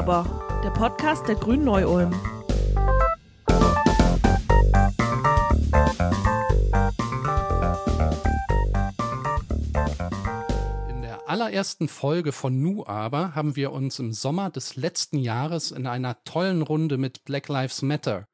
[0.00, 0.24] aber,
[0.64, 2.14] der Podcast der Grünen Neu-Ulm.
[10.88, 15.70] In der allerersten Folge von Nu aber haben wir uns im Sommer des letzten Jahres
[15.70, 18.24] in einer tollen Runde mit Black Lives Matter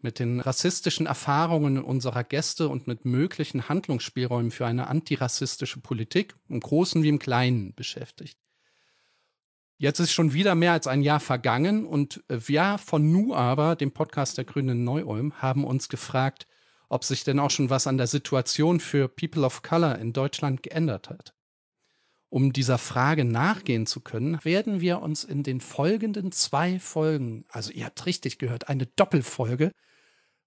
[0.00, 6.58] mit den rassistischen Erfahrungen unserer Gäste und mit möglichen Handlungsspielräumen für eine antirassistische Politik im
[6.58, 8.41] Großen wie im Kleinen beschäftigt.
[9.82, 13.90] Jetzt ist schon wieder mehr als ein Jahr vergangen und wir von Nu aber, dem
[13.90, 16.46] Podcast der Grünen Neu-Ulm, haben uns gefragt,
[16.88, 20.62] ob sich denn auch schon was an der Situation für People of Color in Deutschland
[20.62, 21.34] geändert hat.
[22.28, 27.72] Um dieser Frage nachgehen zu können, werden wir uns in den folgenden zwei Folgen, also
[27.72, 29.72] ihr habt richtig gehört, eine Doppelfolge,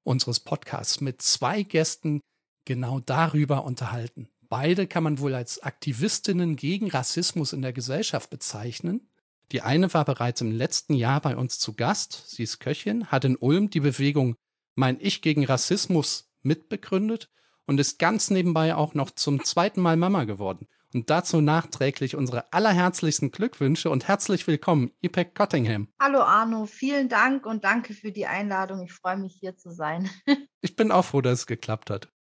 [0.03, 2.22] unseres Podcasts mit zwei Gästen
[2.63, 4.30] genau darüber unterhalten.
[4.47, 9.09] Beide kann man wohl als Aktivistinnen gegen Rassismus in der Gesellschaft bezeichnen.
[9.52, 12.30] Die eine war bereits im letzten Jahr bei uns zu Gast.
[12.30, 14.36] Sie ist Köchin, hat in Ulm die Bewegung
[14.75, 17.30] Mein Ich gegen Rassismus mitbegründet
[17.66, 20.67] und ist ganz nebenbei auch noch zum zweiten Mal Mama geworden.
[20.94, 25.89] Und dazu nachträglich unsere allerherzlichsten Glückwünsche und herzlich willkommen, Ipek Cottingham.
[26.00, 28.81] Hallo Arno, vielen Dank und danke für die Einladung.
[28.83, 30.09] Ich freue mich hier zu sein.
[30.61, 32.14] ich bin auch froh, dass es geklappt hat.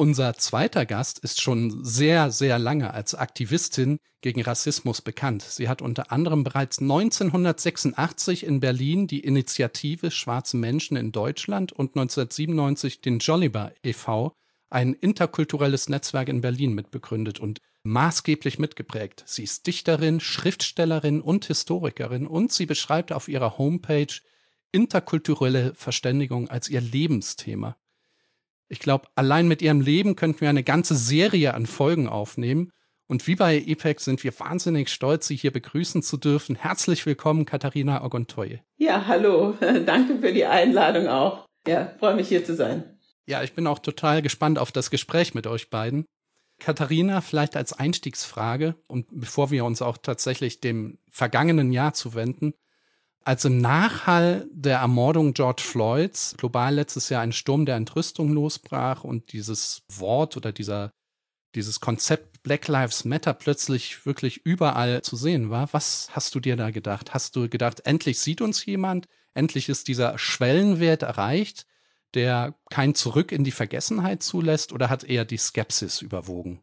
[0.00, 5.42] Unser zweiter Gast ist schon sehr, sehr lange als Aktivistin gegen Rassismus bekannt.
[5.42, 11.98] Sie hat unter anderem bereits 1986 in Berlin die Initiative Schwarze Menschen in Deutschland und
[11.98, 14.32] 1997 den Jolliber e.V.,
[14.70, 19.24] ein interkulturelles Netzwerk in Berlin mitbegründet und maßgeblich mitgeprägt.
[19.26, 24.22] Sie ist Dichterin, Schriftstellerin und Historikerin und sie beschreibt auf ihrer Homepage
[24.72, 27.76] interkulturelle Verständigung als ihr Lebensthema.
[28.72, 32.70] Ich glaube, allein mit ihrem Leben könnten wir eine ganze Serie an Folgen aufnehmen.
[33.08, 36.54] Und wie bei EPEC sind wir wahnsinnig stolz, Sie hier begrüßen zu dürfen.
[36.54, 38.60] Herzlich willkommen, Katharina Ogontoye.
[38.76, 39.56] Ja, hallo.
[39.86, 41.46] Danke für die Einladung auch.
[41.66, 42.96] Ja, freue mich hier zu sein.
[43.26, 46.04] Ja, ich bin auch total gespannt auf das Gespräch mit euch beiden.
[46.60, 52.54] Katharina, vielleicht als Einstiegsfrage und bevor wir uns auch tatsächlich dem vergangenen Jahr zuwenden,
[53.24, 59.04] als im Nachhall der Ermordung George Floyds global letztes Jahr ein Sturm der Entrüstung losbrach
[59.04, 60.90] und dieses Wort oder dieser,
[61.54, 66.56] dieses Konzept Black Lives Matter plötzlich wirklich überall zu sehen war, was hast du dir
[66.56, 67.12] da gedacht?
[67.12, 69.06] Hast du gedacht, endlich sieht uns jemand?
[69.34, 71.66] Endlich ist dieser Schwellenwert erreicht?
[72.14, 76.62] der kein Zurück in die Vergessenheit zulässt oder hat eher die Skepsis überwogen?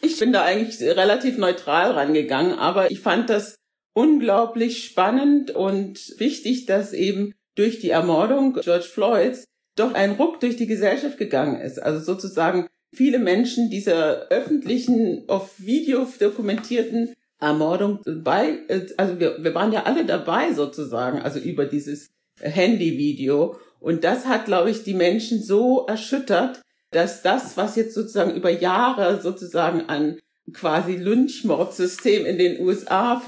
[0.00, 3.56] Ich bin da eigentlich relativ neutral rangegangen, aber ich fand das
[3.94, 9.44] unglaublich spannend und wichtig, dass eben durch die Ermordung George Floyds
[9.76, 11.82] doch ein Ruck durch die Gesellschaft gegangen ist.
[11.82, 18.60] Also sozusagen viele Menschen dieser öffentlichen, auf Video dokumentierten Ermordung bei,
[18.96, 22.10] also wir, wir waren ja alle dabei sozusagen, also über dieses
[22.40, 23.56] Handyvideo.
[23.80, 26.60] Und das hat, glaube ich, die Menschen so erschüttert,
[26.92, 30.18] dass das, was jetzt sozusagen über Jahre sozusagen an
[30.52, 33.22] quasi Lynchmordsystem in den USA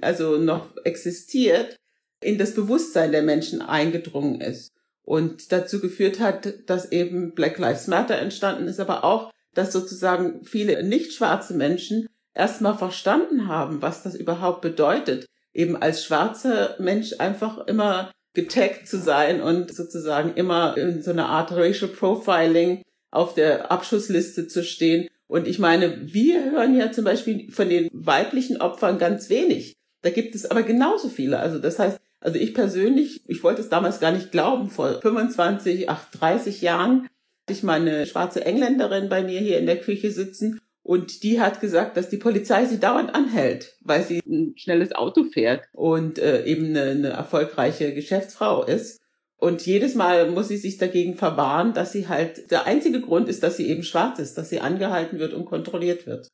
[0.00, 1.76] also noch existiert,
[2.20, 7.86] in das Bewusstsein der Menschen eingedrungen ist und dazu geführt hat, dass eben Black Lives
[7.86, 14.02] Matter entstanden ist, aber auch, dass sozusagen viele nicht schwarze Menschen erstmal verstanden haben, was
[14.02, 20.76] das überhaupt bedeutet, eben als schwarzer Mensch einfach immer getaggt zu sein und sozusagen immer
[20.76, 25.08] in so einer Art Racial Profiling auf der Abschussliste zu stehen.
[25.28, 29.74] Und ich meine, wir hören ja zum Beispiel von den weiblichen Opfern ganz wenig.
[30.02, 31.38] Da gibt es aber genauso viele.
[31.38, 35.88] Also das heißt, also ich persönlich, ich wollte es damals gar nicht glauben, vor 25,
[35.88, 40.60] ach, 30 Jahren hatte ich meine schwarze Engländerin bei mir hier in der Küche sitzen
[40.88, 45.24] und die hat gesagt, dass die Polizei sie dauernd anhält, weil sie ein schnelles Auto
[45.24, 48.97] fährt und äh, eben eine, eine erfolgreiche Geschäftsfrau ist.
[49.40, 53.42] Und jedes Mal muss sie sich dagegen verwahren, dass sie halt, der einzige Grund ist,
[53.42, 56.28] dass sie eben schwarz ist, dass sie angehalten wird und kontrolliert wird.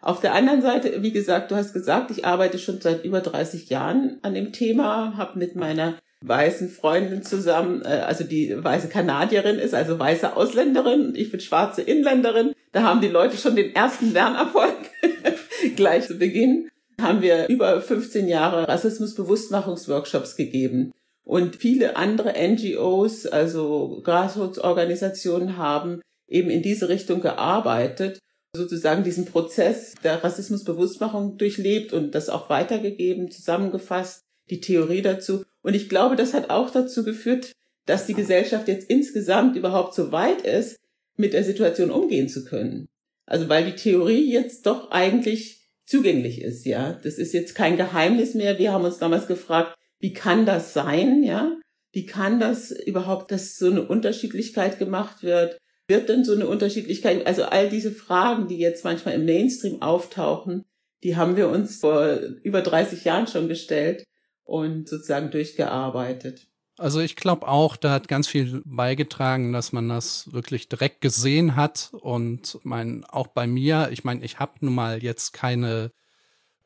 [0.00, 3.68] Auf der anderen Seite, wie gesagt, du hast gesagt, ich arbeite schon seit über 30
[3.68, 9.58] Jahren an dem Thema, habe mit meiner weißen Freundin zusammen, äh, also die weiße Kanadierin
[9.58, 12.52] ist, also weiße Ausländerin und ich bin schwarze Inländerin.
[12.72, 14.76] Da haben die Leute schon den ersten Lernerfolg
[15.76, 16.68] gleich zu Beginn.
[17.00, 20.92] Haben wir über 15 Jahre Rassismusbewusstmachungsworkshops gegeben.
[21.26, 28.20] Und viele andere NGOs, also Grassroots-Organisationen haben eben in diese Richtung gearbeitet,
[28.54, 35.42] sozusagen diesen Prozess der Rassismusbewusstmachung durchlebt und das auch weitergegeben, zusammengefasst, die Theorie dazu.
[35.62, 37.52] Und ich glaube, das hat auch dazu geführt,
[37.86, 40.76] dass die Gesellschaft jetzt insgesamt überhaupt so weit ist,
[41.16, 42.86] mit der Situation umgehen zu können.
[43.26, 46.98] Also weil die Theorie jetzt doch eigentlich zugänglich ist, ja.
[47.02, 48.58] Das ist jetzt kein Geheimnis mehr.
[48.58, 51.56] Wir haben uns damals gefragt, wie kann das sein, ja?
[51.92, 55.58] Wie kann das überhaupt, dass so eine Unterschiedlichkeit gemacht wird?
[55.88, 60.64] Wird denn so eine Unterschiedlichkeit, also all diese Fragen, die jetzt manchmal im Mainstream auftauchen,
[61.02, 64.04] die haben wir uns vor über 30 Jahren schon gestellt
[64.44, 66.48] und sozusagen durchgearbeitet.
[66.78, 71.56] Also ich glaube auch, da hat ganz viel beigetragen, dass man das wirklich direkt gesehen
[71.56, 75.90] hat und mein auch bei mir, ich meine, ich habe nun mal jetzt keine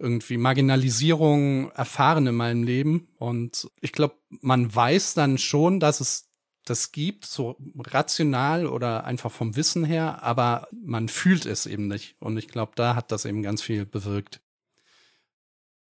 [0.00, 6.28] irgendwie Marginalisierung erfahren in meinem Leben und ich glaube, man weiß dann schon, dass es
[6.64, 12.16] das gibt, so rational oder einfach vom Wissen her, aber man fühlt es eben nicht
[12.18, 14.40] und ich glaube, da hat das eben ganz viel bewirkt.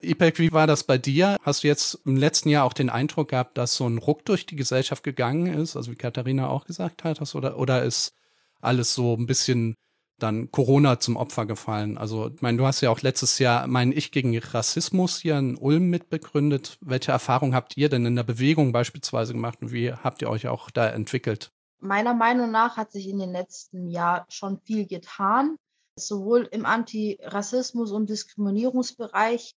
[0.03, 1.37] Ipek, wie war das bei dir?
[1.43, 4.47] Hast du jetzt im letzten Jahr auch den Eindruck gehabt, dass so ein Ruck durch
[4.47, 8.15] die Gesellschaft gegangen ist, also wie Katharina auch gesagt hat, oder, oder ist
[8.61, 9.77] alles so ein bisschen
[10.23, 11.99] dann Corona zum Opfer gefallen?
[11.99, 15.57] Also, ich meine, du hast ja auch letztes Jahr, mein Ich gegen Rassismus hier in
[15.57, 16.79] Ulm mitbegründet.
[16.81, 20.49] Welche Erfahrungen habt ihr denn in der Bewegung beispielsweise gemacht und wie habt ihr euch
[20.49, 21.53] auch da entwickelt?
[21.81, 25.57] Meiner Meinung nach hat sich in den letzten Jahren schon viel getan,
[25.97, 29.55] sowohl im Antirassismus- und Diskriminierungsbereich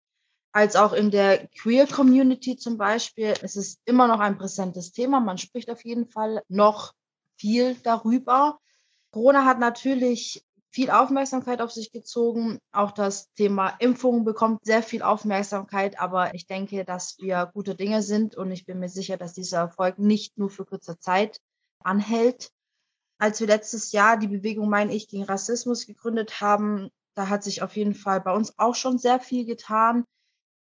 [0.53, 3.33] als auch in der Queer Community zum Beispiel.
[3.41, 5.19] Es ist immer noch ein präsentes Thema.
[5.19, 6.93] Man spricht auf jeden Fall noch
[7.35, 8.59] viel darüber.
[9.11, 12.57] Corona hat natürlich viel Aufmerksamkeit auf sich gezogen.
[12.71, 15.99] Auch das Thema Impfung bekommt sehr viel Aufmerksamkeit.
[15.99, 19.59] Aber ich denke, dass wir gute Dinge sind und ich bin mir sicher, dass dieser
[19.59, 21.37] Erfolg nicht nur für kurze Zeit
[21.83, 22.49] anhält.
[23.19, 27.61] Als wir letztes Jahr die Bewegung Mein Ich gegen Rassismus gegründet haben, da hat sich
[27.61, 30.03] auf jeden Fall bei uns auch schon sehr viel getan.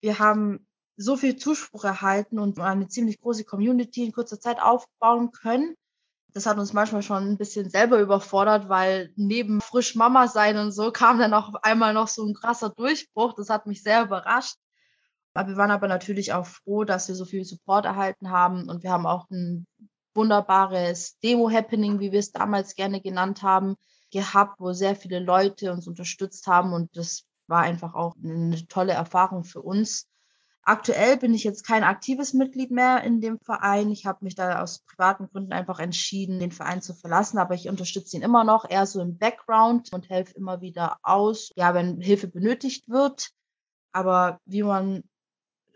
[0.01, 0.65] Wir haben
[0.95, 5.75] so viel Zuspruch erhalten und eine ziemlich große Community in kurzer Zeit aufbauen können.
[6.37, 10.71] Das hat uns manchmal schon ein bisschen selber überfordert, weil neben frisch Mama sein und
[10.71, 13.33] so kam dann auch einmal noch so ein krasser Durchbruch.
[13.33, 14.55] Das hat mich sehr überrascht.
[15.33, 18.83] Aber wir waren aber natürlich auch froh, dass wir so viel Support erhalten haben und
[18.83, 19.65] wir haben auch ein
[20.13, 23.75] wunderbares Demo-Happening, wie wir es damals gerne genannt haben,
[24.11, 28.93] gehabt, wo sehr viele Leute uns unterstützt haben und das war einfach auch eine tolle
[28.93, 30.07] Erfahrung für uns.
[30.67, 33.89] Aktuell bin ich jetzt kein aktives Mitglied mehr in dem Verein.
[33.89, 37.69] Ich habe mich da aus privaten Gründen einfach entschieden, den Verein zu verlassen, aber ich
[37.69, 42.01] unterstütze ihn immer noch, eher so im Background und helfe immer wieder aus, ja, wenn
[42.01, 43.29] Hilfe benötigt wird.
[43.93, 45.05] Aber wie man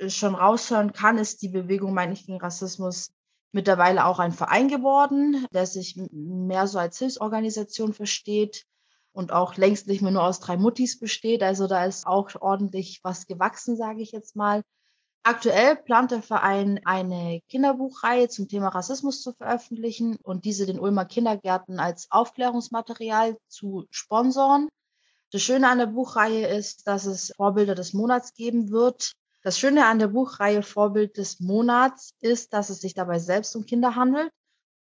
[0.07, 3.13] schon raushören kann, ist die Bewegung Mein Ich gegen Rassismus
[3.53, 8.65] mittlerweile auch ein Verein geworden, der sich mehr so als Hilfsorganisation versteht
[9.13, 11.43] und auch längst nicht mehr nur aus drei Muttis besteht.
[11.43, 14.63] Also da ist auch ordentlich was gewachsen, sage ich jetzt mal.
[15.23, 21.05] Aktuell plant der Verein eine Kinderbuchreihe zum Thema Rassismus zu veröffentlichen und diese den Ulmer
[21.05, 24.67] Kindergärten als Aufklärungsmaterial zu sponsoren.
[25.31, 29.13] Das Schöne an der Buchreihe ist, dass es Vorbilder des Monats geben wird.
[29.43, 33.65] Das Schöne an der Buchreihe Vorbild des Monats ist, dass es sich dabei selbst um
[33.65, 34.31] Kinder handelt.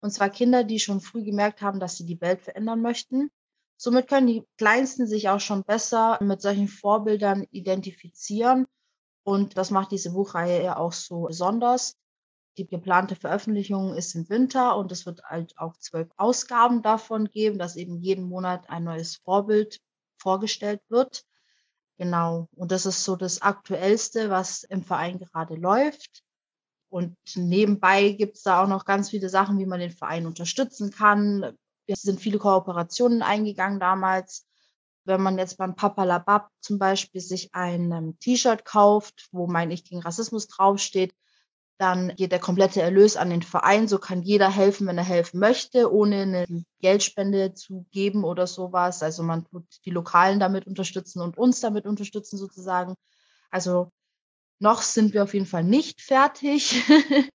[0.01, 3.29] Und zwar Kinder, die schon früh gemerkt haben, dass sie die Welt verändern möchten
[3.83, 8.67] Somit können die Kleinsten sich auch schon besser mit solchen Vorbildern identifizieren.
[9.23, 11.95] Und das macht diese Buchreihe ja auch so besonders.
[12.57, 17.57] Die geplante Veröffentlichung ist im Winter und es wird halt auch zwölf Ausgaben davon geben,
[17.57, 19.79] dass eben jeden Monat ein neues Vorbild
[20.17, 21.23] vorgestellt wird.
[21.97, 22.47] Genau.
[22.55, 26.23] Und das ist so das Aktuellste, was im Verein gerade läuft.
[26.89, 30.91] Und nebenbei gibt es da auch noch ganz viele Sachen, wie man den Verein unterstützen
[30.91, 31.55] kann.
[31.85, 34.45] Wir sind viele Kooperationen eingegangen damals.
[35.03, 39.71] Wenn man jetzt beim Papa Labab zum Beispiel sich ein ähm, T-Shirt kauft, wo mein
[39.71, 41.13] Ich gegen Rassismus draufsteht,
[41.77, 43.87] dann geht der komplette Erlös an den Verein.
[43.87, 46.45] So kann jeder helfen, wenn er helfen möchte, ohne eine
[46.79, 49.01] Geldspende zu geben oder sowas.
[49.01, 52.93] Also man tut die Lokalen damit unterstützen und uns damit unterstützen sozusagen.
[53.49, 53.91] Also
[54.59, 56.83] noch sind wir auf jeden Fall nicht fertig.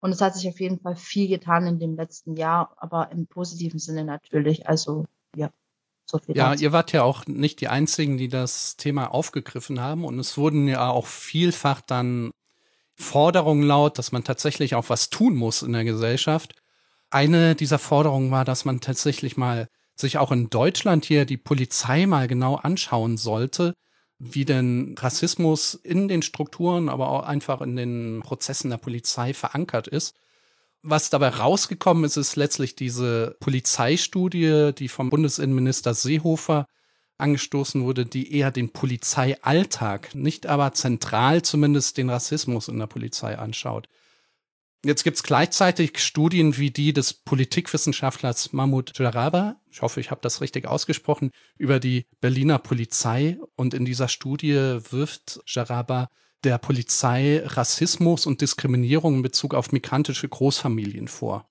[0.00, 3.28] Und es hat sich auf jeden Fall viel getan in dem letzten Jahr, aber im
[3.28, 4.68] positiven Sinne natürlich.
[4.68, 5.04] Also
[5.36, 5.50] ja,
[6.12, 6.36] so viel.
[6.36, 6.64] Ja, dazu.
[6.64, 10.04] ihr wart ja auch nicht die Einzigen, die das Thema aufgegriffen haben.
[10.04, 12.30] Und es wurden ja auch vielfach dann
[12.96, 16.54] Forderungen laut, dass man tatsächlich auch was tun muss in der Gesellschaft.
[17.10, 22.06] Eine dieser Forderungen war, dass man tatsächlich mal sich auch in Deutschland hier die Polizei
[22.06, 23.74] mal genau anschauen sollte,
[24.18, 29.88] wie denn Rassismus in den Strukturen, aber auch einfach in den Prozessen der Polizei verankert
[29.88, 30.14] ist.
[30.82, 36.66] Was dabei rausgekommen ist, ist letztlich diese Polizeistudie, die vom Bundesinnenminister Seehofer
[37.18, 43.38] angestoßen wurde, die eher den Polizeialltag, nicht aber zentral zumindest den Rassismus in der Polizei
[43.38, 43.88] anschaut.
[44.84, 50.40] Jetzt gibt's gleichzeitig Studien wie die des Politikwissenschaftlers Mahmoud Jaraba, ich hoffe, ich habe das
[50.40, 53.38] richtig ausgesprochen, über die Berliner Polizei.
[53.54, 54.54] Und in dieser Studie
[54.90, 56.08] wirft Jaraba
[56.44, 61.48] der Polizei Rassismus und Diskriminierung in Bezug auf migrantische Großfamilien vor.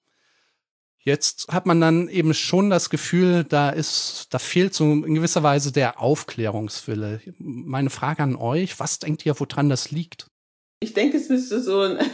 [1.04, 5.42] Jetzt hat man dann eben schon das Gefühl, da ist, da fehlt so in gewisser
[5.42, 7.22] Weise der Aufklärungswille.
[7.40, 10.28] Meine Frage an euch, was denkt ihr, woran das liegt?
[10.80, 11.98] Ich denke, es müsste so ein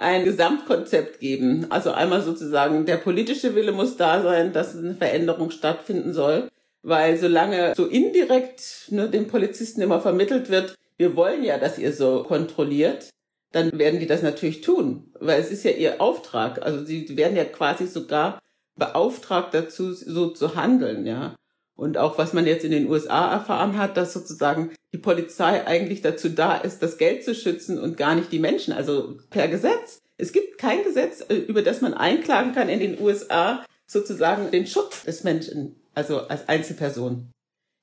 [0.00, 1.66] ein Gesamtkonzept geben.
[1.70, 6.48] Also einmal sozusagen der politische Wille muss da sein, dass eine Veränderung stattfinden soll,
[6.82, 11.94] weil solange so indirekt ne, den Polizisten immer vermittelt wird, wir wollen ja, dass ihr
[11.94, 13.08] so kontrolliert,
[13.52, 16.60] dann werden die das natürlich tun, weil es ist ja ihr Auftrag.
[16.60, 18.38] Also sie werden ja quasi sogar
[18.76, 21.34] beauftragt dazu, so zu handeln, ja.
[21.74, 26.02] Und auch was man jetzt in den USA erfahren hat, dass sozusagen die Polizei eigentlich
[26.02, 28.74] dazu da ist, das Geld zu schützen und gar nicht die Menschen.
[28.74, 30.00] Also per Gesetz.
[30.18, 34.66] Es gibt kein Gesetz, äh, über das man einklagen kann in den USA, sozusagen den
[34.66, 37.30] Schutz des Menschen, also als Einzelperson.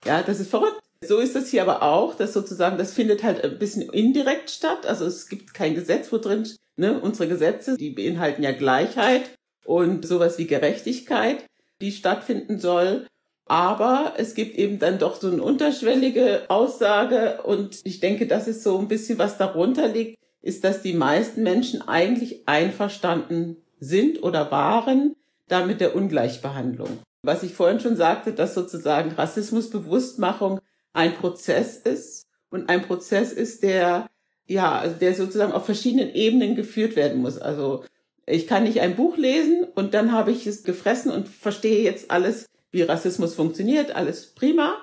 [0.05, 0.86] Ja, das ist verrückt.
[1.05, 4.85] So ist das hier aber auch, dass sozusagen, das findet halt ein bisschen indirekt statt.
[4.85, 9.29] Also es gibt kein Gesetz, wo drin, ne, unsere Gesetze, die beinhalten ja Gleichheit
[9.65, 11.43] und sowas wie Gerechtigkeit,
[11.81, 13.05] die stattfinden soll.
[13.45, 18.63] Aber es gibt eben dann doch so eine unterschwellige Aussage und ich denke, das ist
[18.63, 24.51] so ein bisschen, was darunter liegt, ist, dass die meisten Menschen eigentlich einverstanden sind oder
[24.51, 25.15] waren
[25.47, 26.99] da mit der Ungleichbehandlung.
[27.23, 30.59] Was ich vorhin schon sagte, dass sozusagen Rassismusbewusstmachung
[30.97, 34.07] ein Prozess ist und ein Prozess ist, der
[34.47, 37.37] ja, also der sozusagen auf verschiedenen Ebenen geführt werden muss.
[37.37, 37.83] Also
[38.25, 42.11] ich kann nicht ein Buch lesen und dann habe ich es gefressen und verstehe jetzt
[42.11, 44.81] alles wie Rassismus funktioniert, alles prima.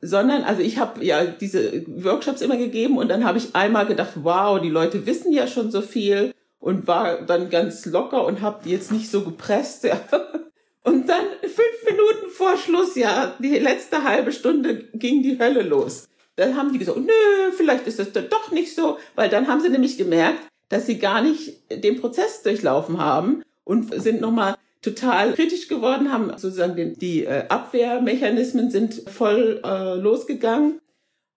[0.00, 4.12] Sondern, also ich habe ja diese Workshops immer gegeben und dann habe ich einmal gedacht,
[4.16, 8.68] wow, die Leute wissen ja schon so viel und war dann ganz locker und habe
[8.68, 9.86] jetzt nicht so gepresst.
[10.84, 16.08] Und dann fünf Minuten vor Schluss, ja, die letzte halbe Stunde ging die Hölle los.
[16.36, 19.68] Dann haben die gesagt, nö, vielleicht ist das doch nicht so, weil dann haben sie
[19.68, 25.68] nämlich gemerkt, dass sie gar nicht den Prozess durchlaufen haben und sind nochmal total kritisch
[25.68, 30.80] geworden, haben sozusagen den, die äh, Abwehrmechanismen sind voll äh, losgegangen.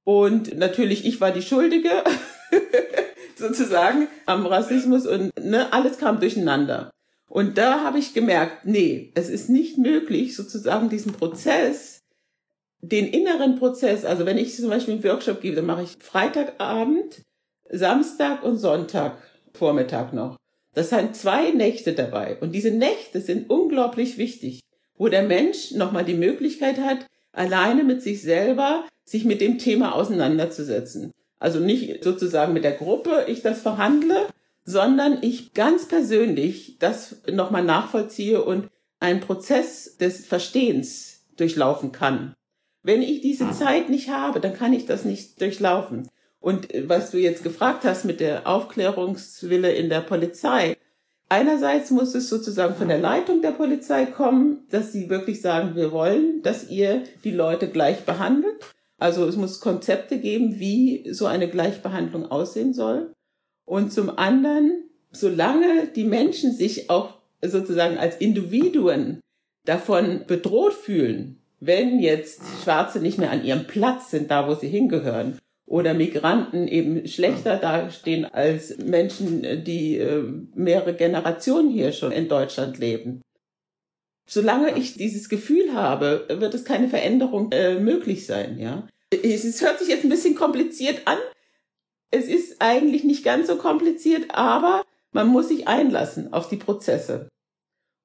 [0.03, 2.03] Und natürlich, ich war die Schuldige,
[3.35, 6.91] sozusagen, am Rassismus und ne, alles kam durcheinander.
[7.29, 12.00] Und da habe ich gemerkt, nee, es ist nicht möglich, sozusagen diesen Prozess,
[12.82, 17.24] den inneren Prozess, also wenn ich zum Beispiel einen Workshop gebe, dann mache ich Freitagabend,
[17.70, 19.17] Samstag und Sonntag
[19.53, 20.38] Vormittag noch.
[20.74, 22.38] Das sind zwei Nächte dabei.
[22.41, 24.60] Und diese Nächte sind unglaublich wichtig,
[24.98, 29.96] wo der Mensch nochmal die Möglichkeit hat, alleine mit sich selber sich mit dem Thema
[29.96, 31.12] auseinanderzusetzen.
[31.39, 34.27] Also nicht sozusagen mit der Gruppe ich das verhandle,
[34.65, 38.67] sondern ich ganz persönlich das nochmal nachvollziehe und
[39.00, 42.34] einen Prozess des Verstehens durchlaufen kann.
[42.81, 46.10] Wenn ich diese Zeit nicht habe, dann kann ich das nicht durchlaufen.
[46.39, 50.77] Und äh, was du jetzt gefragt hast mit der Aufklärungswille in der Polizei.
[51.27, 55.91] Einerseits muss es sozusagen von der Leitung der Polizei kommen, dass sie wirklich sagen, wir
[55.91, 58.63] wollen, dass ihr die Leute gleich behandelt.
[59.00, 63.14] Also es muss Konzepte geben, wie so eine Gleichbehandlung aussehen soll.
[63.65, 69.19] Und zum anderen, solange die Menschen sich auch sozusagen als Individuen
[69.65, 74.67] davon bedroht fühlen, wenn jetzt Schwarze nicht mehr an ihrem Platz sind, da wo sie
[74.67, 82.27] hingehören, oder Migranten eben schlechter dastehen als Menschen, die äh, mehrere Generationen hier schon in
[82.27, 83.22] Deutschland leben.
[84.27, 88.88] Solange ich dieses Gefühl habe, wird es keine Veränderung äh, möglich sein, ja.
[89.12, 91.17] Es hört sich jetzt ein bisschen kompliziert an.
[92.12, 97.29] Es ist eigentlich nicht ganz so kompliziert, aber man muss sich einlassen auf die Prozesse.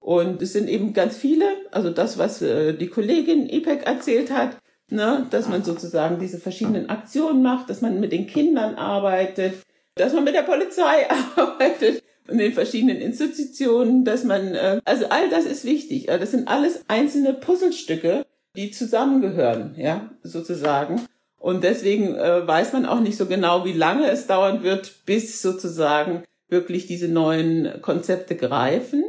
[0.00, 4.57] Und es sind eben ganz viele, also das, was äh, die Kollegin IPEC erzählt hat,
[4.90, 9.54] ne, dass man sozusagen diese verschiedenen Aktionen macht, dass man mit den Kindern arbeitet,
[9.95, 15.28] dass man mit der Polizei arbeitet und den verschiedenen Institutionen, dass man, äh, also all
[15.30, 16.07] das ist wichtig.
[16.07, 18.25] Das sind alles einzelne Puzzlestücke,
[18.57, 21.07] die zusammengehören, ja, sozusagen.
[21.40, 25.40] Und deswegen äh, weiß man auch nicht so genau, wie lange es dauern wird, bis
[25.40, 29.02] sozusagen wirklich diese neuen Konzepte greifen.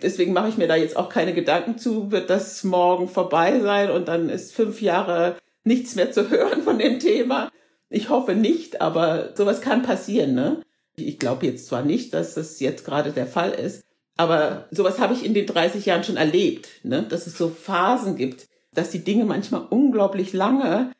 [0.00, 3.90] Deswegen mache ich mir da jetzt auch keine Gedanken zu, wird das morgen vorbei sein
[3.90, 7.50] und dann ist fünf Jahre nichts mehr zu hören von dem Thema.
[7.90, 10.34] Ich hoffe nicht, aber sowas kann passieren.
[10.34, 10.62] Ne?
[10.94, 13.82] Ich glaube jetzt zwar nicht, dass das jetzt gerade der Fall ist,
[14.16, 17.02] aber sowas habe ich in den 30 Jahren schon erlebt, ne?
[17.02, 20.92] dass es so Phasen gibt, dass die Dinge manchmal unglaublich lange,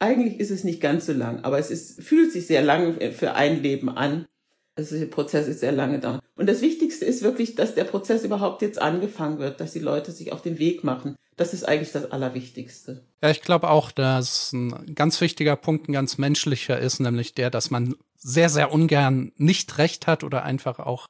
[0.00, 3.34] eigentlich ist es nicht ganz so lang, aber es ist, fühlt sich sehr lang für
[3.34, 4.26] ein Leben an
[4.74, 6.20] Also der Prozess ist sehr lange dauern.
[6.36, 10.10] Und das Wichtigste ist wirklich, dass der Prozess überhaupt jetzt angefangen wird, dass die Leute
[10.10, 11.16] sich auf den Weg machen.
[11.36, 13.04] Das ist eigentlich das Allerwichtigste.
[13.22, 17.50] Ja, ich glaube auch, dass ein ganz wichtiger Punkt, ein ganz menschlicher ist, nämlich der,
[17.50, 21.06] dass man sehr, sehr ungern nicht recht hat oder einfach auch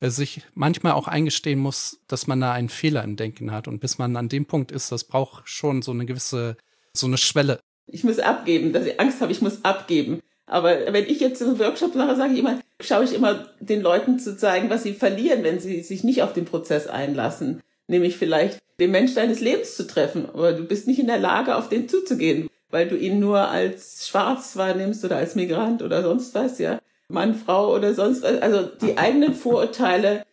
[0.00, 3.68] äh, sich manchmal auch eingestehen muss, dass man da einen Fehler im Denken hat.
[3.68, 6.56] Und bis man an dem Punkt ist, das braucht schon so eine gewisse,
[6.92, 7.60] so eine Schwelle.
[7.86, 10.20] Ich muss abgeben, dass ich Angst habe, ich muss abgeben.
[10.46, 14.18] Aber wenn ich jetzt einen Workshop mache, sage ich immer, schaue ich immer den Leuten
[14.18, 17.62] zu zeigen, was sie verlieren, wenn sie sich nicht auf den Prozess einlassen.
[17.86, 20.26] Nämlich vielleicht den Mensch deines Lebens zu treffen.
[20.28, 24.08] Aber du bist nicht in der Lage, auf den zuzugehen, weil du ihn nur als
[24.08, 26.78] schwarz wahrnimmst oder als Migrant oder sonst was, ja.
[27.08, 28.40] Mann, Frau oder sonst was.
[28.40, 30.24] Also die eigenen Vorurteile,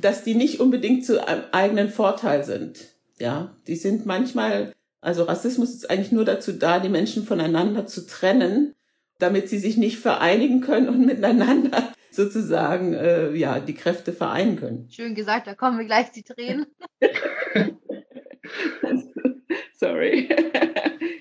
[0.00, 2.78] dass die nicht unbedingt zu einem eigenen Vorteil sind.
[3.18, 8.06] Ja, die sind manchmal, also Rassismus ist eigentlich nur dazu da, die Menschen voneinander zu
[8.06, 8.76] trennen
[9.18, 14.88] damit sie sich nicht vereinigen können und miteinander sozusagen äh, ja die Kräfte vereinen können.
[14.90, 16.66] Schön gesagt, da kommen wir gleich die Tränen.
[19.74, 20.28] Sorry.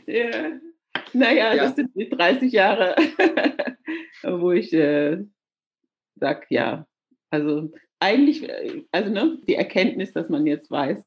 [0.08, 0.60] yeah.
[1.13, 1.63] Naja, ja.
[1.63, 2.96] das sind die 30 Jahre,
[4.24, 5.24] wo ich äh,
[6.15, 6.88] sag, ja,
[7.29, 8.50] also eigentlich,
[8.91, 11.05] also ne, die Erkenntnis, dass man jetzt weiß,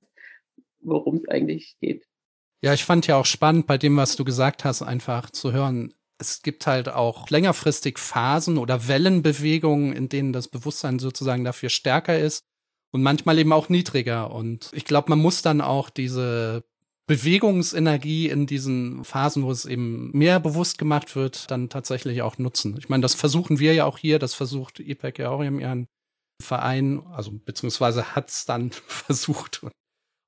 [0.81, 2.08] worum es eigentlich geht.
[2.63, 5.95] Ja, ich fand ja auch spannend bei dem, was du gesagt hast, einfach zu hören,
[6.19, 12.19] es gibt halt auch längerfristig Phasen oder Wellenbewegungen, in denen das Bewusstsein sozusagen dafür stärker
[12.19, 12.45] ist
[12.91, 14.33] und manchmal eben auch niedriger.
[14.33, 16.65] Und ich glaube, man muss dann auch diese
[17.07, 22.77] Bewegungsenergie in diesen Phasen, wo es eben mehr bewusst gemacht wird, dann tatsächlich auch nutzen.
[22.79, 25.87] Ich meine, das versuchen wir ja auch hier, das versucht IPEC ja auch in ihren
[26.43, 29.65] Verein, also beziehungsweise hat's dann versucht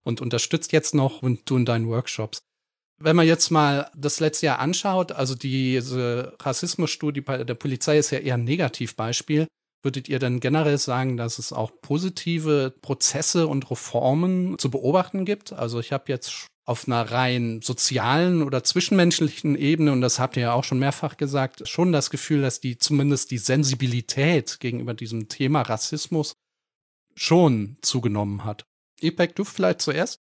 [0.04, 2.40] und, unterstützt jetzt noch und du in deinen Workshops.
[3.02, 8.11] Wenn man jetzt mal das letzte Jahr anschaut, also diese Rassismusstudie bei der Polizei ist
[8.11, 9.47] ja eher ein Negativbeispiel.
[9.83, 15.54] Würdet ihr denn generell sagen, dass es auch positive Prozesse und Reformen zu beobachten gibt?
[15.54, 20.42] Also ich habe jetzt auf einer rein sozialen oder zwischenmenschlichen Ebene, und das habt ihr
[20.42, 25.28] ja auch schon mehrfach gesagt, schon das Gefühl, dass die zumindest die Sensibilität gegenüber diesem
[25.28, 26.34] Thema Rassismus
[27.17, 28.67] schon zugenommen hat.
[29.02, 30.21] Epek, du vielleicht zuerst?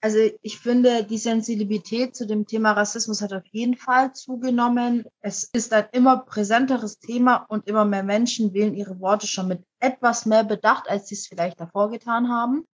[0.00, 5.04] Also ich finde, die Sensibilität zu dem Thema Rassismus hat auf jeden Fall zugenommen.
[5.20, 9.64] Es ist ein immer präsenteres Thema und immer mehr Menschen wählen ihre Worte schon mit
[9.80, 12.66] etwas mehr Bedacht, als sie es vielleicht davor getan haben.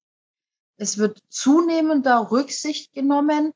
[0.77, 3.53] Es wird zunehmender Rücksicht genommen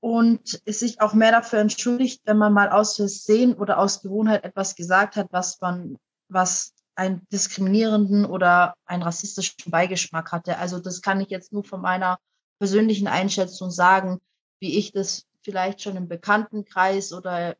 [0.00, 4.42] und es sich auch mehr dafür entschuldigt, wenn man mal aus Versehen oder aus Gewohnheit
[4.42, 5.96] etwas gesagt hat, was man,
[6.28, 10.58] was einen diskriminierenden oder einen rassistischen Beigeschmack hatte.
[10.58, 12.18] Also das kann ich jetzt nur von meiner
[12.58, 14.20] persönlichen Einschätzung sagen,
[14.60, 17.56] wie ich das vielleicht schon im Bekanntenkreis oder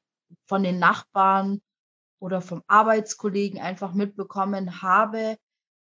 [0.47, 1.61] von den Nachbarn
[2.21, 5.37] oder vom Arbeitskollegen einfach mitbekommen habe,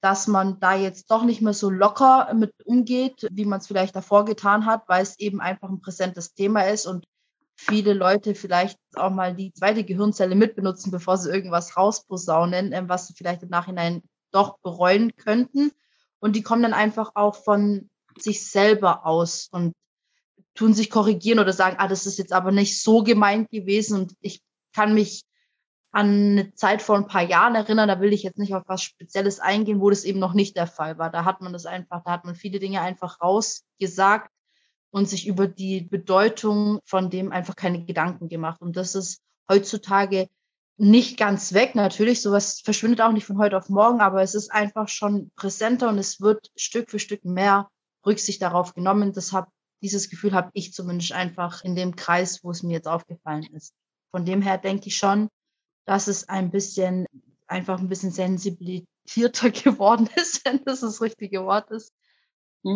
[0.01, 3.97] dass man da jetzt doch nicht mehr so locker mit umgeht, wie man es vielleicht
[3.97, 7.07] davor getan hat, weil es eben einfach ein präsentes Thema ist und
[7.57, 13.07] viele Leute vielleicht auch mal die zweite Gehirnzelle mitbenutzen, bevor sie irgendwas rausposaunen, ähm, was
[13.07, 15.71] sie vielleicht im Nachhinein doch bereuen könnten.
[16.19, 17.89] Und die kommen dann einfach auch von
[18.19, 19.75] sich selber aus und
[20.55, 24.15] tun sich korrigieren oder sagen, ah, das ist jetzt aber nicht so gemeint gewesen und
[24.21, 24.41] ich
[24.73, 25.25] kann mich
[25.91, 28.83] an eine Zeit vor ein paar Jahren erinnern, da will ich jetzt nicht auf was
[28.83, 31.11] Spezielles eingehen, wo das eben noch nicht der Fall war.
[31.11, 34.29] Da hat man das einfach, da hat man viele Dinge einfach rausgesagt
[34.95, 38.61] und sich über die Bedeutung von dem einfach keine Gedanken gemacht.
[38.63, 40.29] Und das ist heutzutage
[40.77, 41.75] nicht ganz weg.
[41.75, 45.89] Natürlich, sowas verschwindet auch nicht von heute auf morgen, aber es ist einfach schon präsenter
[45.89, 47.69] und es wird Stück für Stück mehr
[48.07, 49.13] Rücksicht darauf genommen.
[49.13, 49.49] Deshalb,
[49.83, 53.75] dieses Gefühl habe ich zumindest einfach in dem Kreis, wo es mir jetzt aufgefallen ist.
[54.13, 55.29] Von dem her denke ich schon,
[55.87, 57.07] dass es ein bisschen,
[57.49, 61.93] einfach ein bisschen sensibilisierter geworden ist, wenn das das richtige Wort ist.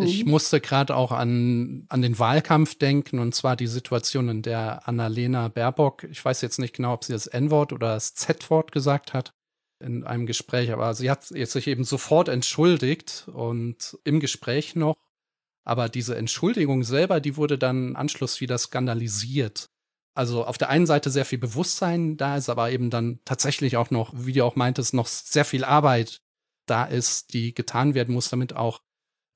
[0.02, 0.30] Ich mhm.
[0.30, 5.48] musste gerade auch an, an den Wahlkampf denken, und zwar die Situation, in der Annalena
[5.48, 9.32] Baerbock, ich weiß jetzt nicht genau, ob sie das N-Wort oder das Z-Wort gesagt hat,
[9.82, 14.96] in einem Gespräch, aber sie hat jetzt sich eben sofort entschuldigt und im Gespräch noch
[15.68, 19.68] aber diese Entschuldigung selber, die wurde dann Anschluss wieder skandalisiert.
[20.14, 23.90] Also auf der einen Seite sehr viel Bewusstsein, da ist aber eben dann tatsächlich auch
[23.90, 26.22] noch, wie du auch meintest, noch sehr viel Arbeit
[26.64, 28.80] da ist, die getan werden muss, damit auch,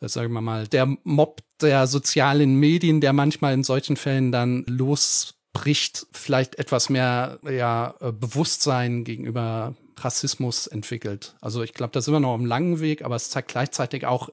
[0.09, 6.07] sagen wir mal, der Mob der sozialen Medien, der manchmal in solchen Fällen dann losbricht,
[6.13, 11.37] vielleicht etwas mehr ja, äh, Bewusstsein gegenüber Rassismus entwickelt.
[11.41, 14.31] Also ich glaube, da sind wir noch am langen Weg, aber es zeigt gleichzeitig auch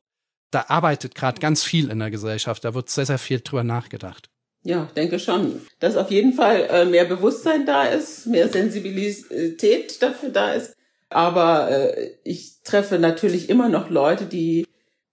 [0.51, 2.65] da arbeitet gerade ganz viel in der Gesellschaft.
[2.65, 4.29] Da wird sehr, sehr viel drüber nachgedacht.
[4.63, 10.29] Ja, denke schon, dass auf jeden Fall äh, mehr Bewusstsein da ist, mehr Sensibilität dafür
[10.29, 10.75] da ist.
[11.09, 14.65] Aber äh, ich treffe natürlich immer noch Leute, die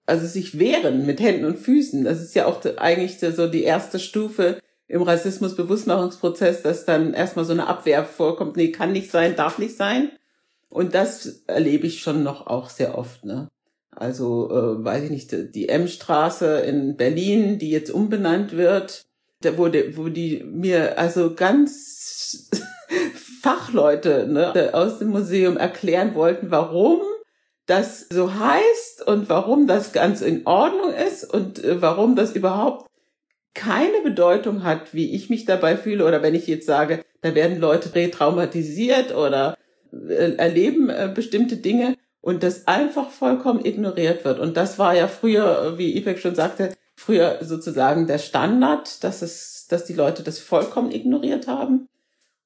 [0.07, 2.05] also sich wehren mit Händen und Füßen.
[2.05, 7.53] Das ist ja auch eigentlich so die erste Stufe im Rassismus-Bewusstmachungsprozess, dass dann erstmal so
[7.53, 10.11] eine Abwehr vorkommt, nee, kann nicht sein, darf nicht sein.
[10.69, 13.49] Und das erlebe ich schon noch auch sehr oft, ne?
[13.90, 19.07] Also, äh, weiß ich nicht, die M-Straße in Berlin, die jetzt umbenannt wird,
[19.40, 22.51] da wurde, wo die mir also ganz
[23.42, 27.01] Fachleute ne, aus dem Museum erklären wollten, warum
[27.66, 32.88] das so heißt und warum das ganz in Ordnung ist und äh, warum das überhaupt
[33.55, 37.59] keine Bedeutung hat, wie ich mich dabei fühle oder wenn ich jetzt sage, da werden
[37.59, 39.57] Leute retraumatisiert oder
[39.92, 44.38] äh, erleben äh, bestimmte Dinge und das einfach vollkommen ignoriert wird.
[44.38, 49.66] Und das war ja früher, wie Ipek schon sagte, früher sozusagen der Standard, dass es,
[49.68, 51.88] dass die Leute das vollkommen ignoriert haben.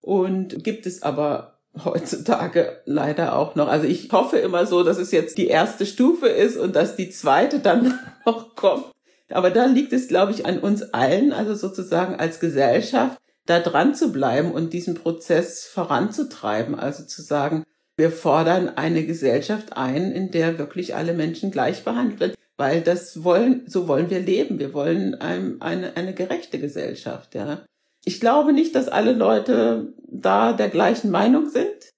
[0.00, 3.68] Und gibt es aber heutzutage leider auch noch.
[3.68, 7.11] Also ich hoffe immer so, dass es jetzt die erste Stufe ist und dass die
[7.11, 8.87] zweite dann noch kommt.
[9.30, 13.94] Aber da liegt es, glaube ich, an uns allen, also sozusagen als Gesellschaft, da dran
[13.94, 16.74] zu bleiben und diesen Prozess voranzutreiben.
[16.74, 17.64] Also zu sagen,
[17.96, 23.24] wir fordern eine Gesellschaft ein, in der wirklich alle Menschen gleich behandelt werden, weil das
[23.24, 24.59] wollen, so wollen wir leben.
[24.59, 27.62] Wir wollen ein, eine, eine gerechte Gesellschaft, ja.
[28.05, 31.95] Ich glaube nicht, dass alle Leute da der gleichen Meinung sind.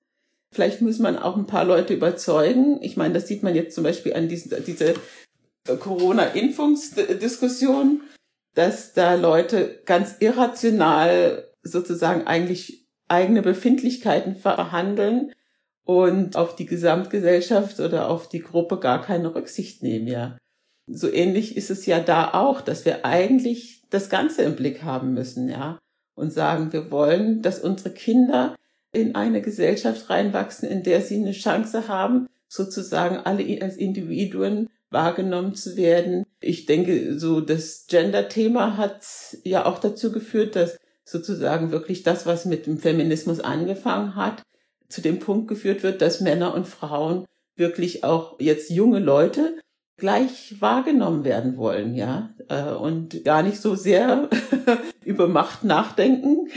[0.50, 2.82] Vielleicht muss man auch ein paar Leute überzeugen.
[2.82, 4.94] Ich meine, das sieht man jetzt zum Beispiel an diesen, diese
[5.66, 8.02] Corona-Impfungsdiskussion,
[8.54, 15.32] dass da Leute ganz irrational sozusagen eigentlich eigene Befindlichkeiten verhandeln
[15.84, 20.36] und auf die Gesamtgesellschaft oder auf die Gruppe gar keine Rücksicht nehmen, ja.
[20.86, 25.14] So ähnlich ist es ja da auch, dass wir eigentlich das Ganze im Blick haben
[25.14, 25.78] müssen, ja.
[26.14, 28.54] Und sagen, wir wollen, dass unsere Kinder
[28.92, 35.54] in eine Gesellschaft reinwachsen, in der sie eine Chance haben, sozusagen alle als Individuen wahrgenommen
[35.54, 36.24] zu werden.
[36.40, 39.02] Ich denke, so das Gender-Thema hat
[39.42, 44.42] ja auch dazu geführt, dass sozusagen wirklich das, was mit dem Feminismus angefangen hat,
[44.88, 47.24] zu dem Punkt geführt wird, dass Männer und Frauen
[47.56, 49.58] wirklich auch jetzt junge Leute
[49.96, 54.28] gleich wahrgenommen werden wollen, ja, äh, und gar nicht so sehr
[55.04, 56.48] über Macht nachdenken,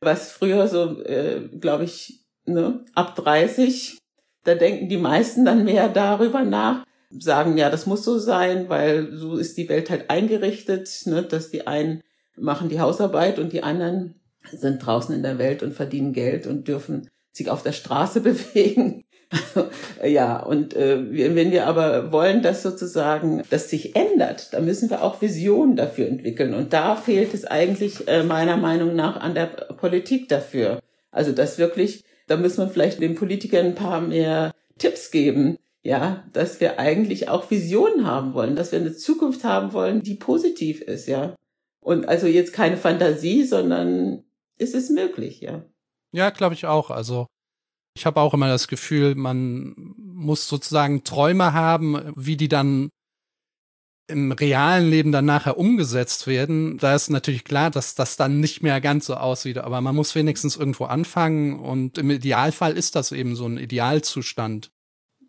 [0.00, 3.98] was früher so, äh, glaube ich, ne, ab 30,
[4.44, 9.12] da denken die meisten dann mehr darüber nach, sagen, ja, das muss so sein, weil
[9.12, 12.02] so ist die Welt halt eingerichtet, ne, dass die einen
[12.36, 14.20] machen die Hausarbeit und die anderen
[14.50, 19.03] sind draußen in der Welt und verdienen Geld und dürfen sich auf der Straße bewegen.
[20.04, 25.02] Ja, und äh, wenn wir aber wollen, dass sozusagen das sich ändert, dann müssen wir
[25.02, 26.52] auch Visionen dafür entwickeln.
[26.54, 30.80] Und da fehlt es eigentlich äh, meiner Meinung nach an der Politik dafür.
[31.10, 36.24] Also das wirklich, da müssen wir vielleicht den Politikern ein paar mehr Tipps geben, ja,
[36.32, 40.80] dass wir eigentlich auch Visionen haben wollen, dass wir eine Zukunft haben wollen, die positiv
[40.80, 41.34] ist, ja.
[41.80, 44.24] Und also jetzt keine Fantasie, sondern
[44.58, 45.64] es ist möglich, ja.
[46.12, 46.90] Ja, glaube ich auch.
[46.90, 47.26] Also
[47.96, 52.90] ich habe auch immer das Gefühl, man muss sozusagen Träume haben, wie die dann
[54.06, 56.76] im realen Leben dann nachher umgesetzt werden.
[56.78, 60.14] Da ist natürlich klar, dass das dann nicht mehr ganz so aussieht, aber man muss
[60.14, 64.70] wenigstens irgendwo anfangen und im Idealfall ist das eben so ein Idealzustand.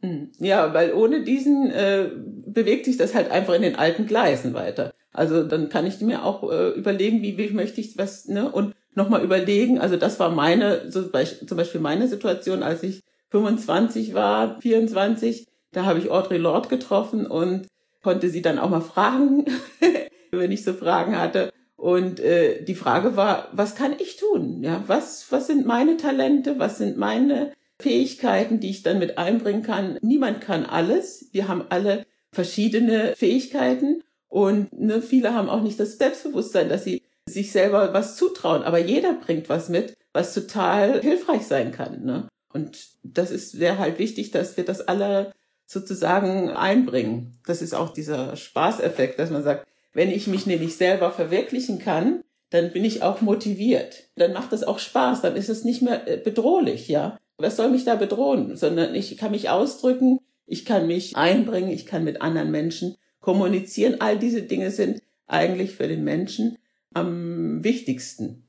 [0.01, 0.31] Hm.
[0.39, 2.09] Ja, weil ohne diesen äh,
[2.47, 4.93] bewegt sich das halt einfach in den alten Gleisen weiter.
[5.13, 8.51] Also dann kann ich mir auch äh, überlegen, wie, wie möchte ich was, ne?
[8.51, 14.13] Und nochmal überlegen, also das war meine, so zum Beispiel meine Situation, als ich 25
[14.13, 17.67] war, 24, da habe ich Audrey Lorde getroffen und
[18.01, 19.45] konnte sie dann auch mal fragen,
[20.31, 21.51] wenn ich so Fragen hatte.
[21.75, 24.63] Und äh, die Frage war, was kann ich tun?
[24.63, 26.57] Ja, was, was sind meine Talente?
[26.57, 29.97] Was sind meine Fähigkeiten, die ich dann mit einbringen kann.
[30.01, 31.29] Niemand kann alles.
[31.31, 37.03] Wir haben alle verschiedene Fähigkeiten und ne, viele haben auch nicht das Selbstbewusstsein, dass sie
[37.27, 38.63] sich selber was zutrauen.
[38.63, 42.03] Aber jeder bringt was mit, was total hilfreich sein kann.
[42.03, 42.27] Ne?
[42.53, 45.33] Und das ist wäre halt wichtig, dass wir das alle
[45.65, 47.39] sozusagen einbringen.
[47.45, 52.21] Das ist auch dieser Spaßeffekt, dass man sagt, wenn ich mich nämlich selber verwirklichen kann,
[52.51, 54.03] dann bin ich auch motiviert.
[54.15, 57.69] Dann macht es auch Spaß, dann ist es nicht mehr äh, bedrohlich, ja was soll
[57.69, 58.55] mich da bedrohen?
[58.55, 63.95] Sondern ich kann mich ausdrücken, ich kann mich einbringen, ich kann mit anderen Menschen kommunizieren.
[63.99, 66.57] All diese Dinge sind eigentlich für den Menschen
[66.95, 68.47] am wichtigsten.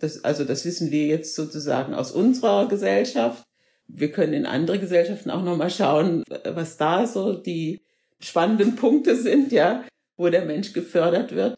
[0.00, 3.44] Das, also das wissen wir jetzt sozusagen aus unserer Gesellschaft.
[3.86, 7.82] Wir können in andere Gesellschaften auch nochmal schauen, was da so die
[8.20, 9.84] spannenden Punkte sind, ja,
[10.16, 11.56] wo der Mensch gefördert wird.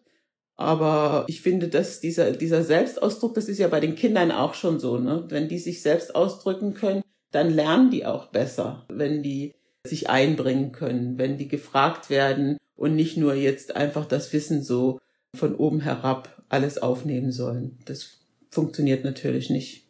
[0.57, 4.81] Aber ich finde, dass dieser, dieser Selbstausdruck, das ist ja bei den Kindern auch schon
[4.81, 5.25] so, ne?
[5.29, 9.55] Wenn die sich selbst ausdrücken können, dann lernen die auch besser, wenn die
[9.87, 14.99] sich einbringen können, wenn die gefragt werden und nicht nur jetzt einfach das Wissen so
[15.37, 17.79] von oben herab alles aufnehmen sollen.
[17.85, 18.19] Das
[18.51, 19.85] funktioniert natürlich nicht.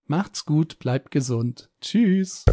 [0.07, 1.69] Macht's gut, bleibt gesund.
[1.81, 2.45] Tschüss.